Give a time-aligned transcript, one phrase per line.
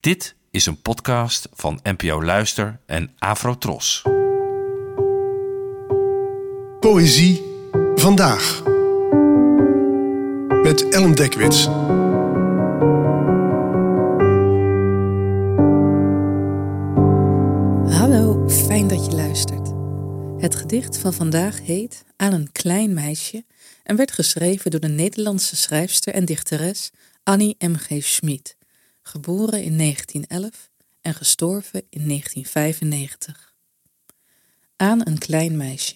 [0.00, 4.02] Dit is een podcast van NPO Luister en Afrotros.
[6.80, 7.42] Poëzie
[7.94, 8.62] vandaag.
[10.62, 11.64] Met Ellen Dekwits.
[17.98, 19.72] Hallo, fijn dat je luistert.
[20.42, 23.44] Het gedicht van vandaag heet Aan een klein meisje
[23.82, 26.90] en werd geschreven door de Nederlandse schrijfster en dichteres
[27.22, 28.04] Annie M.G.
[28.04, 28.56] Schmid,
[29.10, 30.70] geboren in 1911
[31.00, 33.54] en gestorven in 1995.
[34.76, 35.94] Aan een klein meisje.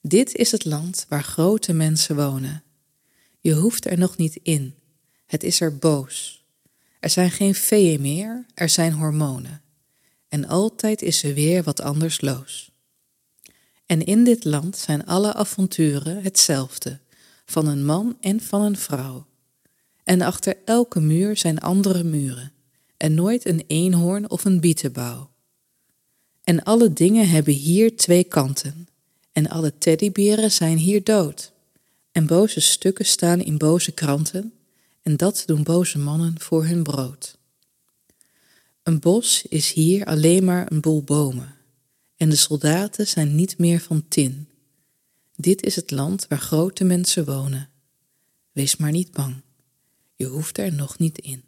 [0.00, 2.62] Dit is het land waar grote mensen wonen.
[3.40, 4.74] Je hoeft er nog niet in.
[5.26, 6.44] Het is er boos.
[7.00, 9.62] Er zijn geen veeën meer, er zijn hormonen.
[10.28, 12.70] En altijd is er weer wat anders los.
[13.86, 17.00] En in dit land zijn alle avonturen hetzelfde,
[17.44, 19.26] van een man en van een vrouw.
[20.04, 22.52] En achter elke muur zijn andere muren,
[22.96, 25.30] en nooit een eenhoorn of een bietenbouw.
[26.44, 28.88] En alle dingen hebben hier twee kanten,
[29.32, 31.52] en alle teddyberen zijn hier dood.
[32.12, 34.52] En boze stukken staan in boze kranten,
[35.02, 37.38] en dat doen boze mannen voor hun brood.
[38.82, 41.54] Een bos is hier alleen maar een boel bomen,
[42.16, 44.48] en de soldaten zijn niet meer van tin.
[45.36, 47.68] Dit is het land waar grote mensen wonen.
[48.52, 49.34] Wees maar niet bang,
[50.14, 51.44] je hoeft er nog niet in.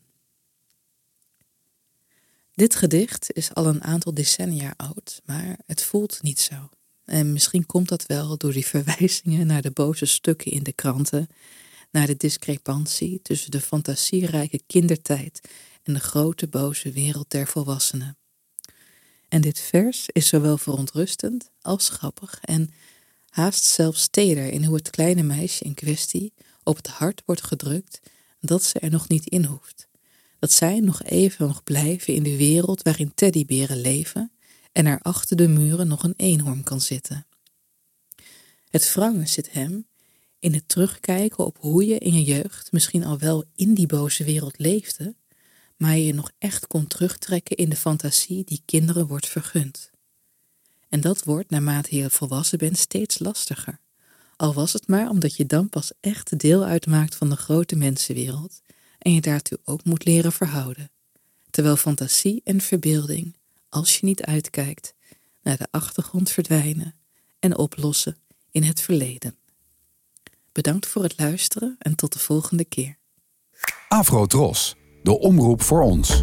[2.54, 6.68] Dit gedicht is al een aantal decennia oud, maar het voelt niet zo.
[7.04, 11.28] En misschien komt dat wel door die verwijzingen naar de boze stukken in de kranten,
[11.90, 15.40] naar de discrepantie tussen de fantasierijke kindertijd
[15.82, 18.16] en de grote boze wereld der volwassenen.
[19.28, 22.70] En dit vers is zowel verontrustend als grappig en
[23.28, 28.00] haast zelfs teder in hoe het kleine meisje in kwestie op het hart wordt gedrukt
[28.46, 29.88] dat ze er nog niet in hoeft.
[30.38, 34.30] Dat zij nog even mag blijven in de wereld waarin teddyberen leven
[34.72, 37.26] en er achter de muren nog een eenhoorn kan zitten.
[38.70, 39.86] Het wrangen zit hem
[40.38, 44.24] in het terugkijken op hoe je in je jeugd misschien al wel in die boze
[44.24, 45.14] wereld leefde,
[45.76, 49.90] maar je je nog echt kon terugtrekken in de fantasie die kinderen wordt vergund.
[50.88, 53.80] En dat wordt naarmate je volwassen bent steeds lastiger.
[54.36, 58.62] Al was het maar omdat je dan pas echt deel uitmaakt van de grote mensenwereld
[58.98, 60.90] en je daartoe ook moet leren verhouden.
[61.50, 63.36] Terwijl fantasie en verbeelding,
[63.68, 64.94] als je niet uitkijkt,
[65.42, 66.94] naar de achtergrond verdwijnen
[67.38, 68.16] en oplossen
[68.50, 69.36] in het verleden.
[70.52, 72.98] Bedankt voor het luisteren en tot de volgende keer.
[73.88, 76.22] Afro Tros, de omroep voor ons.